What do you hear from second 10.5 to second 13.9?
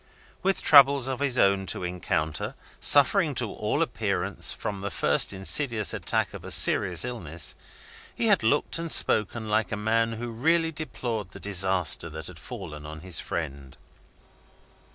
deplored the disaster that had fallen on his friend.